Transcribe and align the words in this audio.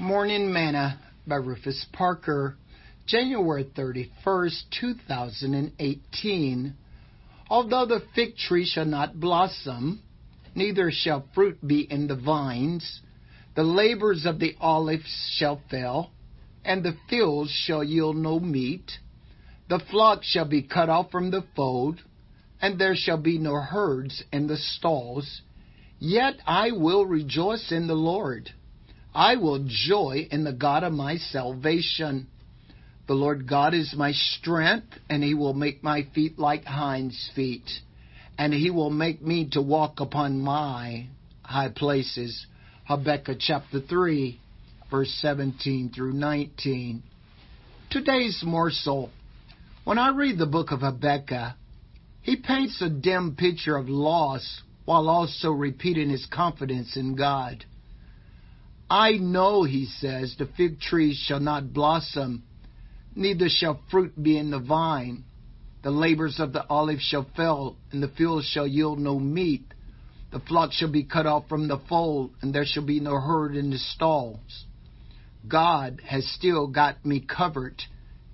Morning 0.00 0.50
Manna 0.50 0.98
by 1.26 1.34
Rufus 1.36 1.84
Parker, 1.92 2.56
January 3.06 3.64
31st, 3.76 4.62
2018. 4.80 6.74
Although 7.50 7.84
the 7.84 8.00
fig 8.14 8.34
tree 8.38 8.64
shall 8.64 8.86
not 8.86 9.20
blossom, 9.20 10.00
neither 10.54 10.90
shall 10.90 11.28
fruit 11.34 11.58
be 11.64 11.80
in 11.80 12.06
the 12.06 12.16
vines, 12.16 13.02
the 13.54 13.62
labors 13.62 14.24
of 14.24 14.38
the 14.38 14.56
olive 14.58 15.02
shall 15.32 15.60
fail, 15.70 16.12
and 16.64 16.82
the 16.82 16.96
fields 17.10 17.50
shall 17.50 17.84
yield 17.84 18.16
no 18.16 18.40
meat. 18.40 18.90
The 19.68 19.82
flock 19.90 20.20
shall 20.22 20.46
be 20.46 20.62
cut 20.62 20.88
off 20.88 21.10
from 21.10 21.30
the 21.30 21.44
fold, 21.54 22.00
and 22.62 22.80
there 22.80 22.96
shall 22.96 23.18
be 23.18 23.36
no 23.36 23.60
herds 23.60 24.24
in 24.32 24.46
the 24.46 24.56
stalls. 24.56 25.42
Yet 25.98 26.36
I 26.46 26.70
will 26.70 27.04
rejoice 27.04 27.70
in 27.70 27.86
the 27.86 27.92
Lord. 27.92 28.50
I 29.14 29.36
will 29.36 29.64
joy 29.66 30.28
in 30.30 30.44
the 30.44 30.52
God 30.52 30.84
of 30.84 30.92
my 30.92 31.16
salvation. 31.16 32.28
The 33.08 33.14
Lord 33.14 33.48
God 33.48 33.74
is 33.74 33.94
my 33.96 34.12
strength, 34.12 34.98
and 35.08 35.22
he 35.24 35.34
will 35.34 35.54
make 35.54 35.82
my 35.82 36.04
feet 36.14 36.38
like 36.38 36.64
hinds' 36.64 37.30
feet, 37.34 37.68
and 38.38 38.54
he 38.54 38.70
will 38.70 38.90
make 38.90 39.20
me 39.20 39.48
to 39.50 39.60
walk 39.60 39.98
upon 39.98 40.40
my 40.40 41.08
high 41.42 41.70
places. 41.70 42.46
Habakkuk 42.84 43.38
chapter 43.40 43.80
3, 43.80 44.38
verse 44.90 45.12
17 45.20 45.90
through 45.90 46.12
19. 46.12 47.02
Today's 47.90 48.42
morsel. 48.44 49.10
When 49.82 49.98
I 49.98 50.10
read 50.10 50.38
the 50.38 50.46
book 50.46 50.70
of 50.70 50.80
Habakkuk, 50.80 51.56
he 52.22 52.36
paints 52.36 52.80
a 52.80 52.88
dim 52.88 53.34
picture 53.34 53.76
of 53.76 53.88
loss 53.88 54.62
while 54.84 55.08
also 55.08 55.50
repeating 55.50 56.10
his 56.10 56.26
confidence 56.26 56.96
in 56.96 57.16
God. 57.16 57.64
I 58.90 59.12
know, 59.12 59.62
he 59.62 59.86
says, 59.86 60.34
the 60.36 60.46
fig 60.56 60.80
tree 60.80 61.14
shall 61.14 61.38
not 61.38 61.72
blossom, 61.72 62.42
neither 63.14 63.46
shall 63.48 63.80
fruit 63.88 64.20
be 64.20 64.36
in 64.36 64.50
the 64.50 64.58
vine. 64.58 65.22
The 65.84 65.92
labors 65.92 66.40
of 66.40 66.52
the 66.52 66.68
olive 66.68 67.00
shall 67.00 67.26
fail, 67.36 67.76
and 67.92 68.02
the 68.02 68.08
fields 68.08 68.46
shall 68.46 68.66
yield 68.66 68.98
no 68.98 69.18
meat. 69.18 69.62
The 70.32 70.40
flock 70.40 70.72
shall 70.72 70.90
be 70.90 71.04
cut 71.04 71.26
off 71.26 71.48
from 71.48 71.68
the 71.68 71.78
fold, 71.88 72.32
and 72.42 72.52
there 72.52 72.66
shall 72.66 72.84
be 72.84 72.98
no 72.98 73.18
herd 73.20 73.54
in 73.54 73.70
the 73.70 73.78
stalls. 73.78 74.64
God 75.46 76.00
has 76.04 76.26
still 76.26 76.66
got 76.66 77.04
me 77.06 77.20
covered, 77.20 77.80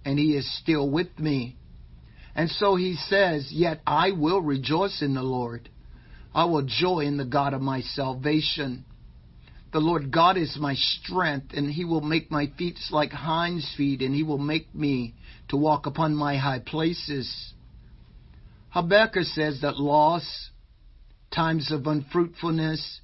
and 0.06 0.18
He 0.18 0.34
is 0.34 0.58
still 0.58 0.88
with 0.88 1.18
me. 1.18 1.56
And 2.34 2.50
so 2.50 2.76
He 2.76 2.96
says, 2.96 3.52
Yet 3.52 3.80
I 3.86 4.12
will 4.12 4.40
rejoice 4.40 5.02
in 5.02 5.14
the 5.14 5.22
Lord. 5.22 5.68
I 6.34 6.46
will 6.46 6.62
joy 6.62 7.00
in 7.00 7.18
the 7.18 7.24
God 7.24 7.52
of 7.54 7.60
my 7.60 7.82
salvation. 7.82 8.84
The 9.76 9.82
Lord 9.82 10.10
God 10.10 10.38
is 10.38 10.56
my 10.58 10.74
strength, 10.74 11.52
and 11.52 11.70
He 11.70 11.84
will 11.84 12.00
make 12.00 12.30
my 12.30 12.46
feet 12.56 12.78
like 12.90 13.12
hinds' 13.12 13.74
feet, 13.76 14.00
and 14.00 14.14
He 14.14 14.22
will 14.22 14.38
make 14.38 14.74
me 14.74 15.12
to 15.48 15.58
walk 15.58 15.84
upon 15.84 16.16
my 16.16 16.38
high 16.38 16.60
places. 16.60 17.52
Habakkuk 18.70 19.24
says 19.24 19.60
that 19.60 19.78
loss, 19.78 20.48
times 21.30 21.70
of 21.70 21.86
unfruitfulness, 21.86 23.02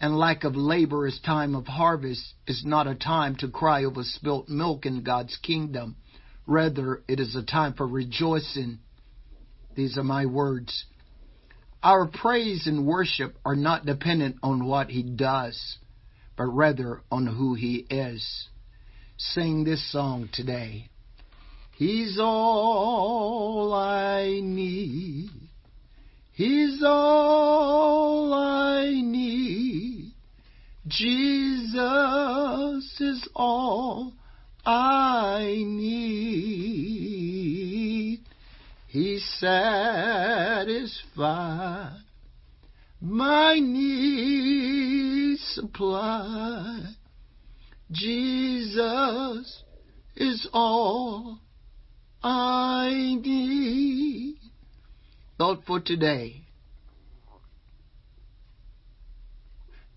and 0.00 0.16
lack 0.16 0.44
of 0.44 0.56
labor 0.56 1.06
as 1.06 1.20
time 1.20 1.54
of 1.54 1.66
harvest 1.66 2.32
is 2.46 2.64
not 2.64 2.86
a 2.86 2.94
time 2.94 3.36
to 3.36 3.48
cry 3.48 3.84
over 3.84 4.02
spilt 4.02 4.48
milk 4.48 4.86
in 4.86 5.02
God's 5.02 5.36
kingdom. 5.42 5.96
Rather, 6.46 7.02
it 7.08 7.20
is 7.20 7.36
a 7.36 7.42
time 7.42 7.74
for 7.74 7.86
rejoicing. 7.86 8.78
These 9.74 9.98
are 9.98 10.02
my 10.02 10.24
words. 10.24 10.86
Our 11.82 12.06
praise 12.06 12.66
and 12.66 12.86
worship 12.86 13.36
are 13.44 13.54
not 13.54 13.84
dependent 13.84 14.36
on 14.42 14.64
what 14.64 14.88
He 14.88 15.02
does 15.02 15.76
but 16.36 16.46
rather 16.46 17.02
on 17.10 17.26
who 17.26 17.54
He 17.54 17.86
is. 17.90 18.48
Sing 19.16 19.64
this 19.64 19.90
song 19.90 20.28
today. 20.32 20.88
He's 21.76 22.18
all 22.20 23.72
I 23.74 24.40
need. 24.42 25.30
He's 26.32 26.82
all 26.84 28.32
I 28.34 28.90
need. 28.90 30.12
Jesus 30.86 31.30
is 33.00 33.28
all 33.34 34.12
I 34.64 35.62
need. 35.66 36.66
He 38.88 39.18
satisfies 39.38 41.02
my 43.00 43.58
needs 43.58 45.25
supply. 45.56 46.82
Jesus 47.90 49.62
is 50.14 50.48
all 50.52 51.38
I 52.22 52.90
need. 53.22 54.36
Thought 55.38 55.64
for 55.66 55.80
today. 55.80 56.42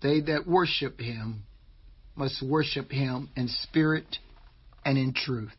They 0.02 0.20
that 0.20 0.46
worship 0.46 0.98
him 0.98 1.44
must 2.16 2.42
worship 2.42 2.90
him 2.90 3.28
in 3.36 3.48
spirit 3.48 4.18
and 4.84 4.96
in 4.96 5.12
truth. 5.14 5.52